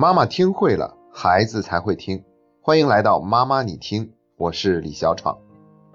[0.00, 2.24] 妈妈听会了，孩子才会听。
[2.62, 5.38] 欢迎来到妈妈你听，我是李小闯。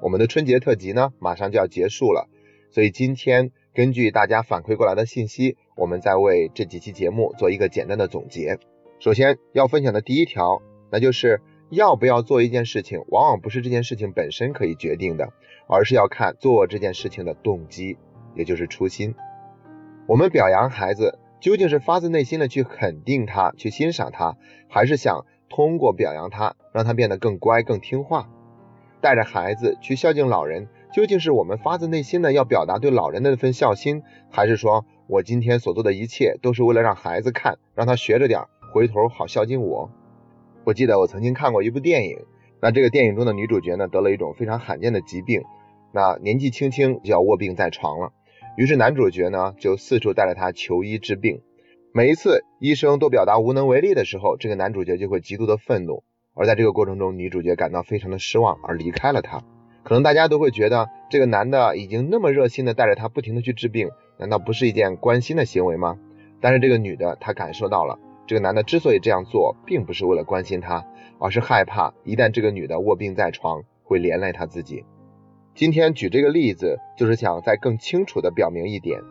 [0.00, 2.28] 我们的春节特辑呢，马上就要结束了，
[2.72, 8.58] 所以今天根据大家反馈过来的信息，我们再为这几期节目做一个简单的总结。
[8.98, 10.60] 首先要分享的第一条，
[10.90, 11.40] 那就是
[11.70, 15.32] 要不要做一件事情，往往不是这件事情本身可以决定的，
[15.68, 17.96] 而是要看做这件事情的动机，
[18.34, 19.14] 也就是初心。
[20.08, 21.20] 我们表扬孩子。
[21.42, 24.36] 究竟是发自内心的去肯定他，去欣赏他，
[24.68, 28.30] 还是想通过表扬他，让他变得更乖、更听话？
[29.00, 39.90] 带着孩子去孝敬老人，究竟是我们发自内心的要表达对老人的那份孝心，还是说我今天所做的一切都是为了让孩子看，让他学着点，回头好孝敬我？
[40.62, 42.18] 我记得我曾经看过一部电影，
[42.60, 45.42] 那这个电影中的女主角呢，得了一种非常罕见的疾病，
[45.90, 48.12] 那年纪轻轻就要卧病在床了。
[48.56, 51.40] 于是男主角呢就四处带着她求医治病，
[51.92, 59.42] 每一次医生都表达无能为力的时候，这个男主角就会极度的愤怒，而在这个过程中，女主角感到非常的失望而离开了他。
[59.84, 63.88] 可能大家都会觉得这个男的已经那么热心的带着她不停的去治病，
[64.18, 65.98] 难道不是一件关心的行为吗？
[66.40, 70.84] 但是这个女的她感受到了，这个男的之所以这样做，并不是为了关心她，
[71.18, 74.84] 而是害怕一旦这个女的卧病在床，会连累他自己。
[75.54, 79.02] 今天举这个例子，就是想再更清楚的表明一点：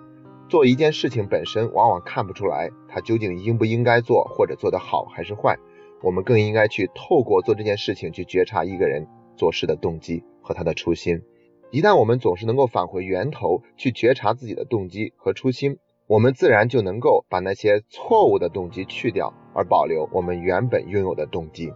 [0.50, 5.56] 做一件事情本身，往往看不出来他究竟应不应该做，或者做得好还是坏。
[6.02, 11.22] 我们更应该去透过做这件事情，去觉察一个人做事的动机和他的初心。
[11.70, 21.72] 一旦我们总是能够返回源头，去觉察自己的动机和初心，我们自然就能够把那些错误的动机去掉，而保留我们原本拥有的动机。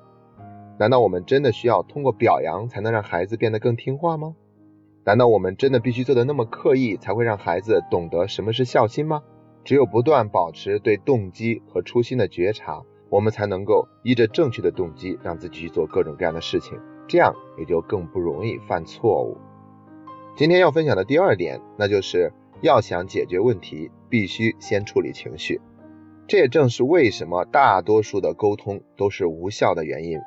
[0.79, 4.35] 难道我们真的需要通过表扬才能让孩子变得更听话吗？
[5.05, 9.21] 难道我们真的必须做的那么刻意，才会让孩子懂得什么是孝心吗？
[9.63, 19.37] 只有不断保持对动机和初心的觉察，我们才能够依着正确的动机，让自己去做各种各样的事情，这样也就更不容易犯错误。
[20.35, 25.61] 今天要分享的第二点，那就是要想解决问题，必须先处理情绪。
[26.25, 30.17] 这也正是为什么大多数的沟通都是无效的原因。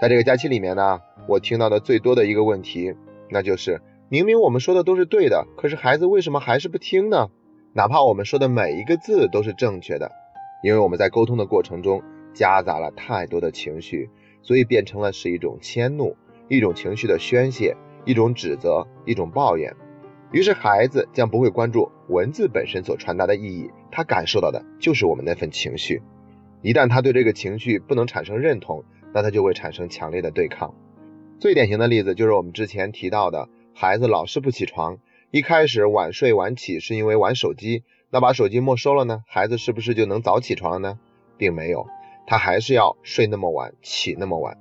[0.00, 2.94] 在这个假期里面呢，我听到的最多的一个问题，
[3.28, 3.82] 那就是。
[4.10, 7.28] 明明我们说的都是对的，可是孩子为什么还是不听呢？
[7.74, 10.10] 哪怕我们说的每一个字都是正确的，
[10.64, 12.02] 因为我们在沟通的过程中
[12.32, 14.08] 夹杂了太多的情绪，
[14.40, 16.16] 所以变成了是一种迁怒，
[16.48, 17.76] 一种情绪的宣泄，
[18.06, 19.76] 一种指责，一种抱怨。
[20.32, 26.00] 于是孩子将不会关注文字本身所传达的意义，他感受到的就是我们那份情绪。
[26.62, 30.74] 一旦他对这个情绪不能产生认同，那他就会产生强烈的对抗。
[31.38, 33.50] 最典型的例子就是我们之前提到的。
[33.80, 34.98] 孩子老是不起床，
[35.30, 39.22] 一开始晚睡晚起是因为玩手机，那把手机没收了呢？
[39.28, 40.98] 孩子是不是就能早起床了呢？
[41.36, 41.86] 并没有，
[42.26, 44.58] 他还是要睡那么晚，起那么晚。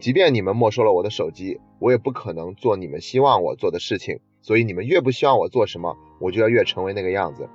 [0.00, 4.18] 即便你们没收了我的手机，我也不可能做你们希望我做的事情。
[4.42, 7.48] 所以你们越不希望我做什么，我就要越成为那个样子。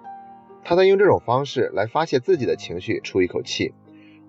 [0.64, 3.74] 他在用这种方式来发泄自己的情绪，出一口气。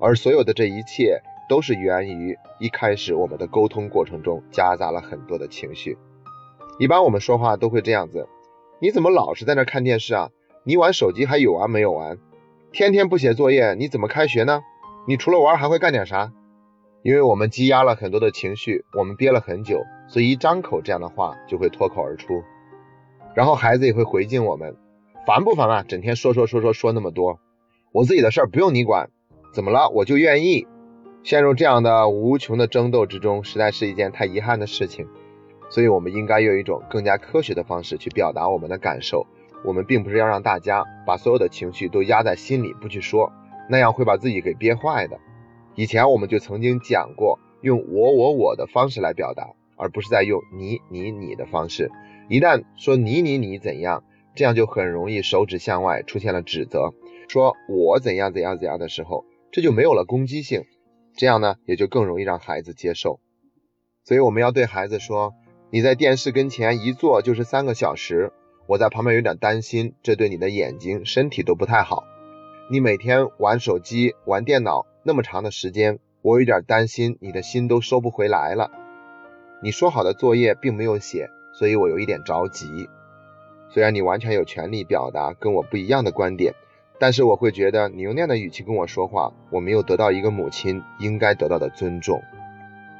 [0.01, 5.97] 而所有的这一切都是源于一开始我们的沟通过程中夹杂了很多的情绪。
[6.79, 8.29] 一般我们说话都会这样子，
[8.81, 10.31] 你怎么老是在那看电视啊？
[10.65, 12.19] 你玩手机还有完没有完？
[12.73, 14.63] 天天不写作业，你怎么开学呢？
[15.07, 16.33] 你除了玩还会干点啥？
[17.03, 22.43] 因为我们积压了很多的情绪，我们憋了很久，所以一张口这样的话就会脱口而出。
[23.35, 24.77] 然后孩子也会回敬我们，
[25.27, 25.85] 烦不烦啊？
[25.87, 27.41] 整天说说说说说那么多，
[27.93, 29.11] 我自己的事儿不用你管，
[29.53, 29.91] 怎么了？
[29.91, 30.67] 我就愿意。
[31.25, 35.07] 陷入这样的无穷的争斗之中，实在是一件太遗憾的事情。
[35.73, 39.27] 所以，我们应该用一种更加科学的方式去表达我们的感受。
[39.65, 43.33] 我们并不是要让大家把所有的情绪都压在心里不去说，
[43.71, 45.19] 那样会把自己给憋坏的。
[45.75, 51.91] 以前我们就曾经讲过，用我我我的方式来表达，而不是在用你你你的方式。
[52.29, 54.05] 一旦说你你你怎样，
[54.35, 56.93] 这样就很容易手指向外出现了指责，
[57.29, 60.65] 说我怎样怎样怎样的时候，这就没有了攻击性，
[61.17, 63.21] 这样呢也就更容易让孩子接受。
[64.05, 65.33] 所以我们要对孩子说。
[65.75, 68.31] 你在电视跟前一坐就是三个小时，
[68.67, 72.05] 我在旁边有点担心，这对你的眼睛、身体都不太好。
[72.71, 78.71] 你每天玩手机、玩电脑那么长的时间，我有点担心你的心都收不回来了。
[79.63, 82.67] 你说好的作业并没有写，所以我有一点着急。
[83.71, 86.55] 虽然你完全有权利表达跟我不一样的观点，
[86.99, 92.21] 但是我会觉得你用那样的语气跟我说话，我没有得到一个母亲应该得到的尊重。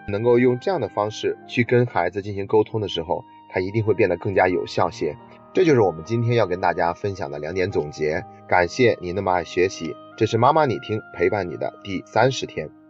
[0.09, 5.17] 能够用这样的方式去跟孩子进行沟通的时候，他一定会变得更加有效些。
[5.53, 8.25] 这就是我们今天要跟大家分享的两点总结。
[8.49, 12.69] 感谢你那么爱学习，这是妈妈你听陪伴你的第三十天。